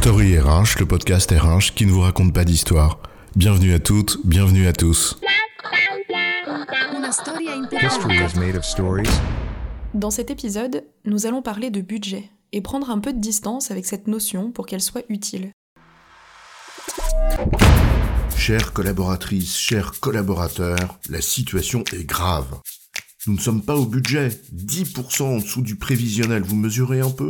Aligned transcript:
Story 0.00 0.38
RH, 0.38 0.78
le 0.78 0.86
podcast 0.86 1.30
RH 1.30 1.74
qui 1.74 1.84
ne 1.84 1.92
vous 1.92 2.00
raconte 2.00 2.32
pas 2.32 2.46
d'histoire. 2.46 3.00
Bienvenue 3.36 3.74
à 3.74 3.78
toutes, 3.78 4.16
bienvenue 4.24 4.66
à 4.66 4.72
tous. 4.72 5.20
Dans 9.92 10.10
cet 10.10 10.30
épisode, 10.30 10.84
nous 11.04 11.26
allons 11.26 11.42
parler 11.42 11.68
de 11.68 11.82
budget 11.82 12.30
et 12.52 12.62
prendre 12.62 12.88
un 12.88 12.98
peu 12.98 13.12
de 13.12 13.20
distance 13.20 13.70
avec 13.70 13.84
cette 13.84 14.06
notion 14.06 14.50
pour 14.52 14.64
qu'elle 14.64 14.80
soit 14.80 15.04
utile. 15.10 15.50
Chères 18.38 18.72
collaboratrices, 18.72 19.58
chers 19.58 20.00
collaborateurs, 20.00 20.98
la 21.10 21.20
situation 21.20 21.84
est 21.92 22.04
grave. 22.04 22.58
Nous 23.26 23.34
ne 23.34 23.40
sommes 23.40 23.62
pas 23.62 23.76
au 23.76 23.84
budget, 23.84 24.30
10% 24.54 25.22
en 25.24 25.36
dessous 25.40 25.60
du 25.60 25.76
prévisionnel, 25.76 26.42
vous 26.42 26.56
mesurez 26.56 27.00
un 27.00 27.10
peu? 27.10 27.28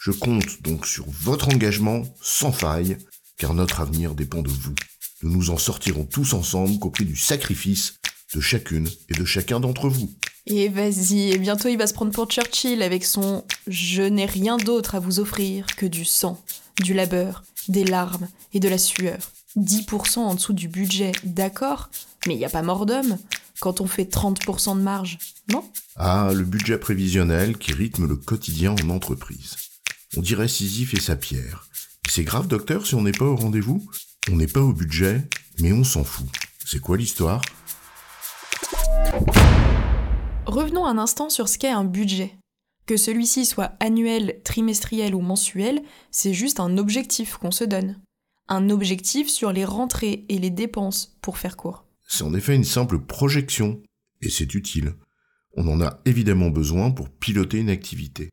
Je 0.00 0.12
compte 0.12 0.62
donc 0.62 0.86
sur 0.86 1.04
votre 1.10 1.48
engagement 1.48 2.04
sans 2.22 2.52
faille, 2.52 2.96
car 3.36 3.52
notre 3.52 3.82
avenir 3.82 4.14
dépend 4.14 4.40
de 4.40 4.48
vous. 4.48 4.74
Nous 5.22 5.30
nous 5.30 5.50
en 5.50 5.58
sortirons 5.58 6.06
tous 6.06 6.32
ensemble 6.32 6.78
qu'au 6.78 6.88
prix 6.88 7.04
du 7.04 7.16
sacrifice 7.16 7.98
de 8.34 8.40
chacune 8.40 8.88
et 9.10 9.12
de 9.12 9.24
chacun 9.26 9.60
d'entre 9.60 9.90
vous. 9.90 10.10
Et 10.46 10.70
vas-y, 10.70 11.32
et 11.32 11.38
bientôt 11.38 11.68
il 11.68 11.76
va 11.76 11.86
se 11.86 11.92
prendre 11.92 12.12
pour 12.12 12.30
Churchill 12.30 12.80
avec 12.80 13.04
son 13.04 13.44
Je 13.66 14.00
n'ai 14.00 14.24
rien 14.24 14.56
d'autre 14.56 14.94
à 14.94 15.00
vous 15.00 15.20
offrir 15.20 15.66
que 15.76 15.84
du 15.84 16.06
sang, 16.06 16.42
du 16.82 16.94
labeur, 16.94 17.44
des 17.68 17.84
larmes 17.84 18.26
et 18.54 18.60
de 18.60 18.70
la 18.70 18.78
sueur. 18.78 19.18
10% 19.58 20.20
en 20.20 20.34
dessous 20.34 20.54
du 20.54 20.68
budget, 20.68 21.12
d'accord, 21.24 21.90
mais 22.26 22.36
il 22.36 22.38
n'y 22.38 22.46
a 22.46 22.50
pas 22.50 22.62
mort 22.62 22.86
d'homme 22.86 23.18
quand 23.60 23.82
on 23.82 23.86
fait 23.86 24.10
30% 24.10 24.78
de 24.78 24.82
marge, 24.82 25.18
non? 25.52 25.62
Ah, 25.96 26.30
le 26.34 26.44
budget 26.44 26.78
prévisionnel 26.78 27.58
qui 27.58 27.74
rythme 27.74 28.06
le 28.06 28.16
quotidien 28.16 28.74
en 28.82 28.88
entreprise. 28.88 29.56
On 30.16 30.22
dirait 30.22 30.48
Sisyphe 30.48 30.94
et 30.94 31.00
sa 31.00 31.14
pierre. 31.14 31.68
C'est 32.08 32.24
grave, 32.24 32.48
docteur, 32.48 32.84
si 32.84 32.96
on 32.96 33.02
n'est 33.02 33.12
pas 33.12 33.26
au 33.26 33.36
rendez-vous? 33.36 33.88
On 34.28 34.34
n'est 34.34 34.48
pas 34.48 34.60
au 34.60 34.72
budget, 34.72 35.22
mais 35.60 35.72
on 35.72 35.84
s'en 35.84 36.02
fout. 36.02 36.26
C'est 36.64 36.80
quoi 36.80 36.96
l'histoire? 36.96 37.40
Revenons 40.46 40.84
un 40.84 40.98
instant 40.98 41.30
sur 41.30 41.48
ce 41.48 41.58
qu'est 41.58 41.68
un 41.68 41.84
budget. 41.84 42.36
Que 42.86 42.96
celui-ci 42.96 43.46
soit 43.46 43.76
annuel, 43.78 44.40
trimestriel 44.42 45.14
ou 45.14 45.20
mensuel, 45.20 45.80
c'est 46.10 46.34
juste 46.34 46.58
un 46.58 46.76
objectif 46.76 47.36
qu'on 47.36 47.52
se 47.52 47.62
donne. 47.62 48.00
Un 48.48 48.68
objectif 48.68 49.28
sur 49.28 49.52
les 49.52 49.64
rentrées 49.64 50.24
et 50.28 50.40
les 50.40 50.50
dépenses, 50.50 51.16
pour 51.22 51.38
faire 51.38 51.56
court. 51.56 51.84
C'est 52.08 52.24
en 52.24 52.34
effet 52.34 52.56
une 52.56 52.64
simple 52.64 52.98
projection, 52.98 53.80
et 54.22 54.28
c'est 54.28 54.56
utile. 54.56 54.94
On 55.56 55.68
en 55.68 55.80
a 55.80 56.00
évidemment 56.04 56.50
besoin 56.50 56.90
pour 56.90 57.10
piloter 57.10 57.58
une 57.58 57.70
activité. 57.70 58.28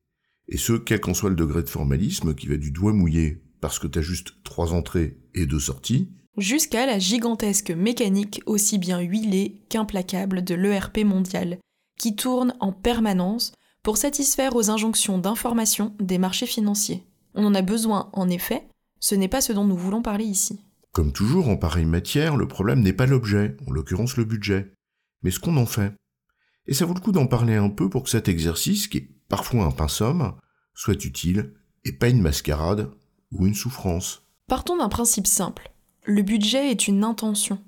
Et 0.49 0.57
ce, 0.57 0.73
quel 0.73 1.01
qu'en 1.01 1.13
soit 1.13 1.29
le 1.29 1.35
degré 1.35 1.63
de 1.63 1.69
formalisme 1.69 2.33
qui 2.33 2.47
va 2.47 2.57
du 2.57 2.71
doigt 2.71 2.93
mouillé 2.93 3.41
parce 3.61 3.79
que 3.79 3.87
t'as 3.87 4.01
juste 4.01 4.33
trois 4.43 4.73
entrées 4.73 5.17
et 5.33 5.45
deux 5.45 5.59
sorties, 5.59 6.11
jusqu'à 6.37 6.85
la 6.85 6.99
gigantesque 6.99 7.71
mécanique 7.71 8.41
aussi 8.45 8.77
bien 8.77 8.99
huilée 8.99 9.61
qu'implacable 9.69 10.43
de 10.43 10.55
l'ERP 10.55 10.99
mondial, 10.99 11.57
qui 11.99 12.15
tourne 12.15 12.53
en 12.59 12.71
permanence 12.71 13.53
pour 13.83 13.97
satisfaire 13.97 14.55
aux 14.55 14.69
injonctions 14.69 15.17
d'information 15.17 15.95
des 15.99 16.17
marchés 16.17 16.45
financiers. 16.45 17.03
On 17.33 17.45
en 17.45 17.55
a 17.55 17.61
besoin, 17.61 18.09
en 18.13 18.29
effet, 18.29 18.67
ce 18.99 19.15
n'est 19.15 19.27
pas 19.27 19.41
ce 19.41 19.53
dont 19.53 19.65
nous 19.65 19.77
voulons 19.77 20.01
parler 20.01 20.25
ici. 20.25 20.59
Comme 20.91 21.11
toujours 21.11 21.49
en 21.49 21.57
pareille 21.57 21.85
matière, 21.85 22.35
le 22.35 22.47
problème 22.47 22.81
n'est 22.81 22.93
pas 22.93 23.05
l'objet, 23.05 23.55
en 23.67 23.71
l'occurrence 23.71 24.17
le 24.17 24.25
budget, 24.25 24.71
mais 25.23 25.31
ce 25.31 25.39
qu'on 25.39 25.57
en 25.57 25.65
fait. 25.65 25.93
Et 26.65 26.73
ça 26.73 26.85
vaut 26.85 26.93
le 26.93 26.99
coup 26.99 27.11
d'en 27.11 27.27
parler 27.27 27.55
un 27.55 27.69
peu 27.69 27.89
pour 27.89 28.03
que 28.03 28.09
cet 28.09 28.27
exercice, 28.27 28.87
qui 28.87 28.97
est 28.97 29.09
parfois 29.29 29.65
un 29.65 29.71
pinsomme, 29.71 30.35
soit 30.73 31.05
utile 31.05 31.53
et 31.85 31.91
pas 31.91 32.09
une 32.09 32.21
mascarade 32.21 32.91
ou 33.31 33.45
une 33.45 33.55
souffrance. 33.55 34.23
Partons 34.47 34.77
d'un 34.77 34.89
principe 34.89 35.27
simple. 35.27 35.71
Le 36.05 36.21
budget 36.21 36.71
est 36.71 36.87
une 36.87 37.03
intention. 37.03 37.59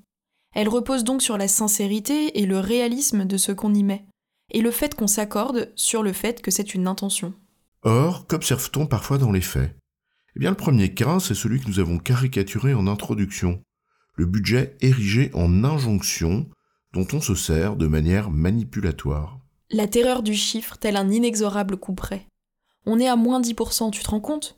Elle 0.53 0.69
repose 0.69 1.03
donc 1.03 1.21
sur 1.21 1.37
la 1.37 1.47
sincérité 1.47 2.39
et 2.39 2.45
le 2.45 2.59
réalisme 2.59 3.25
de 3.25 3.37
ce 3.37 3.51
qu'on 3.51 3.73
y 3.73 3.83
met, 3.83 4.05
et 4.51 4.61
le 4.61 4.71
fait 4.71 4.95
qu'on 4.95 5.07
s'accorde 5.07 5.71
sur 5.75 6.03
le 6.03 6.13
fait 6.13 6.41
que 6.41 6.51
c'est 6.51 6.73
une 6.73 6.87
intention. 6.87 7.33
Or, 7.83 8.27
qu'observe-t-on 8.27 8.87
parfois 8.87 9.17
dans 9.17 9.31
les 9.31 9.41
faits? 9.41 9.75
Eh 10.35 10.39
bien, 10.39 10.49
le 10.49 10.57
premier 10.57 10.93
cas, 10.93 11.19
c'est 11.19 11.35
celui 11.35 11.59
que 11.59 11.67
nous 11.67 11.79
avons 11.79 11.97
caricaturé 11.97 12.73
en 12.73 12.87
introduction. 12.87 13.61
Le 14.15 14.25
budget 14.25 14.75
érigé 14.81 15.31
en 15.33 15.63
injonction 15.63 16.49
dont 16.93 17.07
on 17.13 17.21
se 17.21 17.35
sert 17.35 17.75
de 17.75 17.87
manière 17.87 18.31
manipulatoire. 18.31 19.39
La 19.71 19.87
terreur 19.87 20.23
du 20.23 20.33
chiffre, 20.33 20.77
tel 20.79 20.95
un 20.95 21.11
inexorable 21.11 21.77
coup 21.77 21.93
près. 21.93 22.25
On 22.87 22.99
est 22.99 23.07
à 23.07 23.15
moins 23.15 23.39
10%, 23.39 23.91
tu 23.91 24.01
te 24.01 24.09
rends 24.09 24.19
compte? 24.19 24.57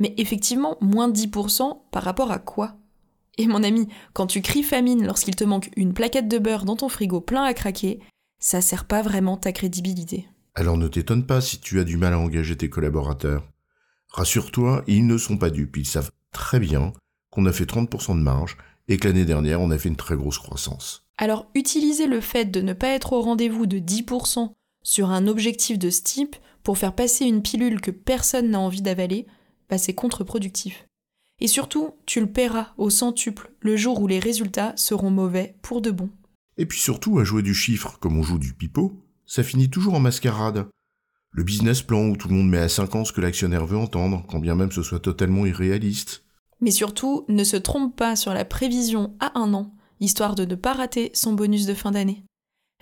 Mais 0.00 0.12
effectivement, 0.16 0.76
moins 0.80 1.08
10% 1.08 1.82
par 1.92 2.02
rapport 2.02 2.32
à 2.32 2.40
quoi? 2.40 2.74
Et 3.38 3.46
mon 3.46 3.62
ami, 3.62 3.86
quand 4.12 4.26
tu 4.26 4.42
cries 4.42 4.64
famine 4.64 5.06
lorsqu'il 5.06 5.36
te 5.36 5.44
manque 5.44 5.70
une 5.76 5.94
plaquette 5.94 6.26
de 6.26 6.38
beurre 6.38 6.64
dans 6.64 6.74
ton 6.74 6.88
frigo 6.88 7.20
plein 7.20 7.44
à 7.44 7.54
craquer, 7.54 8.00
ça 8.40 8.60
sert 8.60 8.86
pas 8.86 9.02
vraiment 9.02 9.36
ta 9.36 9.52
crédibilité. 9.52 10.26
Alors 10.56 10.76
ne 10.76 10.88
t'étonne 10.88 11.26
pas 11.26 11.40
si 11.40 11.60
tu 11.60 11.78
as 11.78 11.84
du 11.84 11.96
mal 11.96 12.12
à 12.12 12.18
engager 12.18 12.56
tes 12.56 12.68
collaborateurs. 12.68 13.48
Rassure-toi, 14.08 14.82
ils 14.88 15.06
ne 15.06 15.16
sont 15.16 15.38
pas 15.38 15.50
dupes, 15.50 15.76
ils 15.76 15.86
savent 15.86 16.10
très 16.32 16.58
bien 16.58 16.92
qu'on 17.30 17.46
a 17.46 17.52
fait 17.52 17.70
30% 17.70 18.16
de 18.16 18.22
marge 18.22 18.56
et 18.88 18.96
que 18.96 19.06
l'année 19.06 19.24
dernière, 19.24 19.60
on 19.60 19.70
a 19.70 19.78
fait 19.78 19.90
une 19.90 19.94
très 19.94 20.16
grosse 20.16 20.38
croissance. 20.38 21.06
Alors, 21.22 21.50
utiliser 21.54 22.06
le 22.06 22.22
fait 22.22 22.46
de 22.46 22.62
ne 22.62 22.72
pas 22.72 22.88
être 22.88 23.12
au 23.12 23.20
rendez-vous 23.20 23.66
de 23.66 23.78
10% 23.78 24.54
sur 24.82 25.10
un 25.10 25.26
objectif 25.26 25.78
de 25.78 25.90
ce 25.90 26.00
type 26.00 26.34
pour 26.62 26.78
faire 26.78 26.94
passer 26.94 27.26
une 27.26 27.42
pilule 27.42 27.82
que 27.82 27.90
personne 27.90 28.48
n'a 28.48 28.58
envie 28.58 28.80
d'avaler, 28.80 29.26
bah 29.68 29.76
c'est 29.76 29.92
contre-productif. 29.92 30.86
Et 31.38 31.46
surtout, 31.46 31.90
tu 32.06 32.20
le 32.20 32.26
paieras 32.26 32.68
au 32.78 32.88
centuple 32.88 33.52
le 33.60 33.76
jour 33.76 34.00
où 34.00 34.06
les 34.06 34.18
résultats 34.18 34.72
seront 34.76 35.10
mauvais 35.10 35.56
pour 35.60 35.82
de 35.82 35.90
bon. 35.90 36.08
Et 36.56 36.64
puis 36.64 36.80
surtout, 36.80 37.18
à 37.18 37.24
jouer 37.24 37.42
du 37.42 37.52
chiffre 37.52 37.98
comme 38.00 38.16
on 38.16 38.22
joue 38.22 38.38
du 38.38 38.54
pipeau, 38.54 38.94
ça 39.26 39.42
finit 39.42 39.68
toujours 39.68 39.92
en 39.92 40.00
mascarade 40.00 40.68
le 41.32 41.44
business 41.44 41.82
plan 41.82 42.08
où 42.08 42.16
tout 42.16 42.28
le 42.28 42.34
monde 42.34 42.48
met 42.48 42.56
à 42.56 42.70
5 42.70 42.94
ans 42.94 43.04
ce 43.04 43.12
que 43.12 43.20
l'actionnaire 43.20 43.66
veut 43.66 43.76
entendre, 43.76 44.24
quand 44.26 44.38
bien 44.38 44.54
même 44.54 44.72
ce 44.72 44.82
soit 44.82 45.00
totalement 45.00 45.44
irréaliste. 45.44 46.24
Mais 46.62 46.70
surtout, 46.70 47.26
ne 47.28 47.44
se 47.44 47.58
trompe 47.58 47.94
pas 47.94 48.16
sur 48.16 48.32
la 48.32 48.46
prévision 48.46 49.14
à 49.20 49.38
un 49.38 49.52
an, 49.52 49.74
histoire 50.00 50.34
de 50.34 50.44
ne 50.44 50.54
pas 50.54 50.72
rater 50.72 51.10
son 51.14 51.32
bonus 51.32 51.66
de 51.66 51.74
fin 51.74 51.90
d'année. 51.90 52.24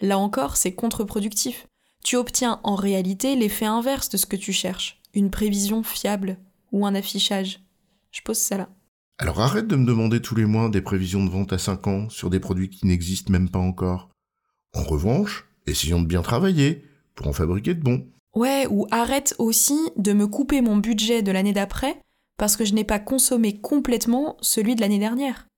Là 0.01 0.19
encore, 0.19 0.57
c'est 0.57 0.75
contre-productif. 0.75 1.67
Tu 2.05 2.17
obtiens 2.17 2.61
en 2.63 2.77
réalité 2.77 3.37
l'effet 3.37 3.67
inverse 3.67 4.09
de 4.09 4.17
ce 4.17 4.27
que 4.27 4.37
tu 4.37 4.53
cherches, 4.53 5.01
une 5.15 5.31
prévision 5.31 5.83
fiable 5.83 6.39
ou 6.73 6.87
un 6.87 6.95
affichage. 6.95 7.61
Je 8.13 8.23
pose 8.23 8.39
ça 8.39 8.57
là. 8.57 8.69
Alors 9.19 9.41
arrête 9.41 9.67
de 9.67 9.75
me 9.75 9.85
demander 9.85 10.23
tous 10.23 10.37
les 10.37 10.47
mois 10.47 10.69
des 10.69 10.81
prévisions 10.81 11.25
de 11.25 11.31
vente 11.31 11.53
à 11.53 11.59
5 11.59 11.87
ans 11.89 12.09
sur 12.09 12.31
des 12.31 12.39
produits 12.39 12.71
qui 12.71 12.87
n'existent 12.87 13.33
même 13.33 13.51
pas 13.51 13.59
encore. 13.59 14.11
En 14.75 14.85
revanche, 14.85 15.49
essayons 15.67 16.01
de 16.01 16.07
bien 16.07 16.23
travailler 16.23 16.85
pour 17.17 17.27
en 17.27 17.33
fabriquer 17.33 17.75
de 17.75 17.83
bons. 17.83 18.07
Ouais, 18.37 18.69
ou 18.71 18.87
arrête 18.93 19.35
aussi 19.39 19.79
de 19.97 20.13
me 20.13 20.29
couper 20.29 20.61
mon 20.61 20.77
budget 20.77 21.23
de 21.23 21.33
l'année 21.33 21.53
d'après 21.53 22.01
parce 22.37 22.57
que 22.57 22.65
je 22.65 22.75
n'ai 22.75 22.85
pas 22.85 23.01
consommé 23.01 23.61
complètement 23.61 24.37
celui 24.41 24.77
de 24.77 24.81
l'année 24.81 25.01
dernière. 25.01 25.49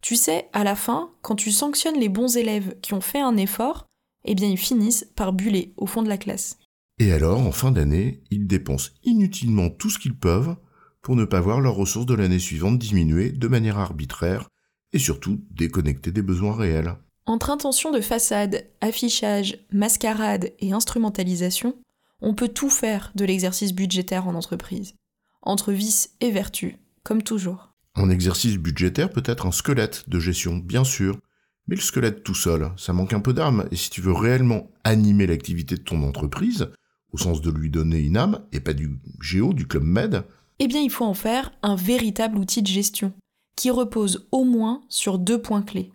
Tu 0.00 0.16
sais, 0.16 0.48
à 0.52 0.64
la 0.64 0.76
fin, 0.76 1.10
quand 1.22 1.36
tu 1.36 1.52
sanctionnes 1.52 1.98
les 1.98 2.08
bons 2.08 2.36
élèves 2.36 2.76
qui 2.80 2.94
ont 2.94 3.00
fait 3.00 3.20
un 3.20 3.36
effort, 3.36 3.86
eh 4.24 4.34
bien 4.34 4.48
ils 4.48 4.58
finissent 4.58 5.06
par 5.14 5.32
buller 5.32 5.74
au 5.76 5.86
fond 5.86 6.02
de 6.02 6.08
la 6.08 6.18
classe. 6.18 6.58
Et 6.98 7.12
alors, 7.12 7.40
en 7.40 7.52
fin 7.52 7.70
d'année, 7.70 8.22
ils 8.30 8.46
dépensent 8.46 8.90
inutilement 9.04 9.70
tout 9.70 9.88
ce 9.88 9.98
qu'ils 9.98 10.18
peuvent 10.18 10.56
pour 11.02 11.16
ne 11.16 11.24
pas 11.24 11.40
voir 11.40 11.60
leurs 11.60 11.74
ressources 11.74 12.06
de 12.06 12.14
l'année 12.14 12.38
suivante 12.38 12.78
diminuer 12.78 13.32
de 13.32 13.48
manière 13.48 13.78
arbitraire 13.78 14.48
et 14.92 14.98
surtout 14.98 15.40
déconnecter 15.50 16.12
des 16.12 16.22
besoins 16.22 16.54
réels. 16.54 16.94
Entre 17.26 17.50
intention 17.50 17.90
de 17.90 18.00
façade, 18.00 18.66
affichage, 18.80 19.58
mascarade 19.72 20.52
et 20.58 20.72
instrumentalisation, 20.72 21.76
on 22.20 22.34
peut 22.34 22.48
tout 22.48 22.70
faire 22.70 23.12
de 23.14 23.24
l'exercice 23.24 23.72
budgétaire 23.72 24.26
en 24.26 24.34
entreprise, 24.34 24.94
entre 25.42 25.72
vices 25.72 26.10
et 26.20 26.30
vertus, 26.30 26.74
comme 27.02 27.22
toujours. 27.22 27.69
Un 27.94 28.10
exercice 28.10 28.56
budgétaire 28.56 29.10
peut 29.10 29.22
être 29.24 29.46
un 29.46 29.52
squelette 29.52 30.08
de 30.08 30.20
gestion, 30.20 30.56
bien 30.56 30.84
sûr, 30.84 31.18
mais 31.66 31.76
le 31.76 31.82
squelette 31.82 32.22
tout 32.22 32.34
seul, 32.34 32.72
ça 32.76 32.92
manque 32.92 33.12
un 33.12 33.20
peu 33.20 33.32
d'âme, 33.32 33.68
et 33.70 33.76
si 33.76 33.90
tu 33.90 34.00
veux 34.00 34.12
réellement 34.12 34.70
animer 34.84 35.26
l'activité 35.26 35.76
de 35.76 35.82
ton 35.82 36.02
entreprise, 36.02 36.70
au 37.12 37.18
sens 37.18 37.40
de 37.40 37.50
lui 37.50 37.70
donner 37.70 37.98
une 37.98 38.16
âme, 38.16 38.44
et 38.52 38.60
pas 38.60 38.72
du 38.72 38.98
géo, 39.20 39.52
du 39.52 39.66
club 39.66 39.84
med, 39.84 40.24
eh 40.58 40.68
bien 40.68 40.80
il 40.80 40.90
faut 40.90 41.04
en 41.04 41.14
faire 41.14 41.52
un 41.62 41.74
véritable 41.74 42.38
outil 42.38 42.62
de 42.62 42.66
gestion, 42.66 43.12
qui 43.56 43.70
repose 43.70 44.28
au 44.30 44.44
moins 44.44 44.82
sur 44.88 45.18
deux 45.18 45.40
points 45.40 45.62
clés. 45.62 45.92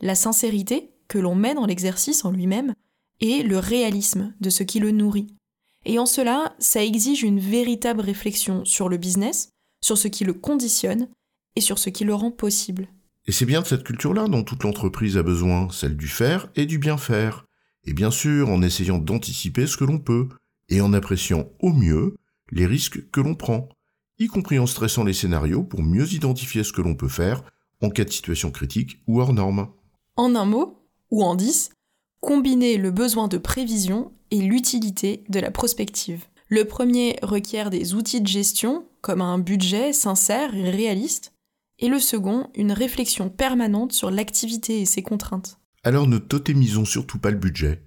La 0.00 0.14
sincérité, 0.14 0.90
que 1.08 1.18
l'on 1.18 1.34
met 1.34 1.54
dans 1.54 1.66
l'exercice 1.66 2.24
en 2.24 2.30
lui-même, 2.30 2.74
et 3.20 3.42
le 3.42 3.58
réalisme 3.58 4.34
de 4.40 4.50
ce 4.50 4.62
qui 4.62 4.80
le 4.80 4.90
nourrit. 4.90 5.28
Et 5.84 5.98
en 5.98 6.06
cela, 6.06 6.54
ça 6.58 6.82
exige 6.82 7.22
une 7.22 7.40
véritable 7.40 8.00
réflexion 8.00 8.64
sur 8.64 8.88
le 8.88 8.96
business, 8.96 9.50
sur 9.82 9.98
ce 9.98 10.08
qui 10.08 10.24
le 10.24 10.32
conditionne 10.32 11.08
et 11.56 11.60
sur 11.60 11.78
ce 11.78 11.90
qui 11.90 12.04
le 12.04 12.14
rend 12.14 12.30
possible. 12.30 12.88
Et 13.26 13.32
c'est 13.32 13.46
bien 13.46 13.62
de 13.62 13.66
cette 13.66 13.84
culture-là 13.84 14.28
dont 14.28 14.42
toute 14.42 14.64
l'entreprise 14.64 15.16
a 15.16 15.22
besoin, 15.22 15.68
celle 15.70 15.96
du 15.96 16.08
faire 16.08 16.48
et 16.56 16.66
du 16.66 16.78
bien 16.78 16.96
faire. 16.96 17.46
Et 17.84 17.92
bien 17.92 18.10
sûr, 18.10 18.50
en 18.50 18.62
essayant 18.62 18.98
d'anticiper 18.98 19.66
ce 19.66 19.76
que 19.76 19.84
l'on 19.84 19.98
peut, 19.98 20.28
et 20.68 20.80
en 20.80 20.92
appréciant 20.92 21.50
au 21.60 21.72
mieux 21.72 22.16
les 22.50 22.66
risques 22.66 23.10
que 23.10 23.20
l'on 23.20 23.34
prend. 23.34 23.68
y 24.18 24.26
compris 24.28 24.58
en 24.58 24.66
stressant 24.66 25.04
les 25.04 25.12
scénarios 25.12 25.64
pour 25.64 25.82
mieux 25.82 26.12
identifier 26.12 26.62
ce 26.62 26.72
que 26.72 26.82
l'on 26.82 26.94
peut 26.94 27.08
faire 27.08 27.42
en 27.82 27.90
cas 27.90 28.04
de 28.04 28.10
situation 28.10 28.50
critique 28.50 29.02
ou 29.06 29.20
hors 29.20 29.32
norme. 29.32 29.68
En 30.16 30.34
un 30.34 30.44
mot, 30.44 30.86
ou 31.10 31.22
en 31.22 31.34
dix, 31.34 31.70
combiner 32.20 32.76
le 32.78 32.90
besoin 32.90 33.28
de 33.28 33.38
prévision 33.38 34.12
et 34.30 34.40
l'utilité 34.40 35.24
de 35.28 35.40
la 35.40 35.50
prospective. 35.50 36.24
Le 36.48 36.64
premier 36.64 37.18
requiert 37.22 37.70
des 37.70 37.94
outils 37.94 38.20
de 38.20 38.26
gestion, 38.26 38.86
comme 39.00 39.20
un 39.20 39.38
budget 39.38 39.92
sincère 39.92 40.54
et 40.54 40.70
réaliste, 40.70 41.33
et 41.78 41.88
le 41.88 41.98
second, 41.98 42.50
une 42.54 42.72
réflexion 42.72 43.28
permanente 43.28 43.92
sur 43.92 44.10
l'activité 44.10 44.80
et 44.80 44.86
ses 44.86 45.02
contraintes. 45.02 45.58
Alors 45.82 46.06
ne 46.06 46.18
totémisons 46.18 46.84
surtout 46.84 47.18
pas 47.18 47.30
le 47.30 47.36
budget. 47.36 47.82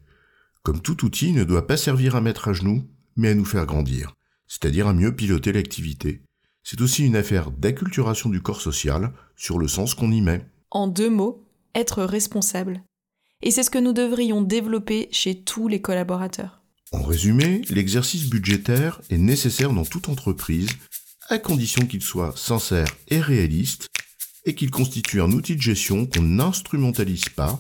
Comme 0.64 0.82
tout 0.82 1.06
outil 1.06 1.32
ne 1.32 1.44
doit 1.44 1.68
pas 1.68 1.78
servir 1.78 2.16
à 2.16 2.22
mettre 2.22 2.50
à 2.50 2.54
genoux, 2.54 2.84
mais 3.16 3.30
à 3.30 3.36
nous 3.36 3.46
faire 3.46 3.66
grandir, 3.66 4.14
c'est-à-dire 4.48 4.88
à 4.88 4.94
mieux 4.94 5.16
piloter 5.16 5.54
l'activité. 5.54 6.22
C'est 6.64 6.82
aussi 6.82 7.06
une 7.06 7.16
affaire 7.16 7.52
d'acculturation 7.52 8.30
du 8.30 8.42
corps 8.42 8.62
social 8.62 9.14
sur 9.36 9.58
le 9.58 9.68
sens 9.68 9.96
qu'on 9.96 10.12
y 10.12 10.22
met. 10.22 10.46
En 10.70 10.88
deux 10.88 11.10
mots, 11.10 11.46
être 11.74 12.04
responsable. 12.04 12.84
Et 13.42 13.52
c'est 13.52 13.64
ce 13.64 13.70
que 13.70 13.78
nous 13.78 13.94
devrions 13.94 14.42
développer 14.42 15.08
chez 15.12 15.42
tous 15.44 15.68
les 15.68 15.82
collaborateurs. 15.82 16.62
En 16.92 17.04
résumé, 17.04 17.62
l'exercice 17.70 18.30
budgétaire 18.30 19.02
est 19.10 19.18
nécessaire 19.18 19.74
dans 19.74 19.86
toute 19.86 20.10
entreprise, 20.10 20.70
à 21.30 21.40
condition 21.40 21.86
qu'il 21.86 22.02
soit 22.02 22.34
sincère 22.38 22.88
et 23.10 23.20
réaliste, 23.20 23.90
et 24.46 24.56
qu'il 24.56 24.72
constitue 24.72 25.22
un 25.22 25.32
outil 25.32 25.56
de 25.58 25.62
gestion 25.62 26.06
qu'on 26.06 26.22
n'instrumentalise 26.22 27.28
pas, 27.30 27.60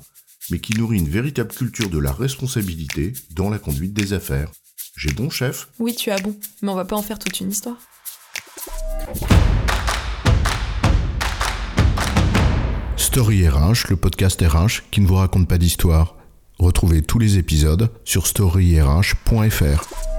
mais 0.49 0.59
qui 0.59 0.73
nourrit 0.77 0.99
une 0.99 1.09
véritable 1.09 1.53
culture 1.53 1.89
de 1.89 1.99
la 1.99 2.13
responsabilité 2.13 3.11
dans 3.31 3.49
la 3.49 3.59
conduite 3.59 3.93
des 3.93 4.13
affaires. 4.13 4.49
J'ai 4.95 5.11
bon, 5.11 5.29
chef? 5.29 5.67
Oui, 5.79 5.93
tu 5.93 6.09
as 6.11 6.17
bon, 6.17 6.35
mais 6.61 6.69
on 6.69 6.75
va 6.75 6.85
pas 6.85 6.95
en 6.95 7.01
faire 7.01 7.19
toute 7.19 7.41
une 7.41 7.51
histoire. 7.51 7.77
Story 12.95 13.49
RH, 13.49 13.89
le 13.89 13.97
podcast 13.97 14.41
RH 14.41 14.89
qui 14.91 15.01
ne 15.01 15.07
vous 15.07 15.15
raconte 15.15 15.47
pas 15.47 15.57
d'histoire. 15.57 16.15
Retrouvez 16.57 17.01
tous 17.01 17.19
les 17.19 17.37
épisodes 17.37 17.91
sur 18.05 18.27
storyrh.fr. 18.27 20.16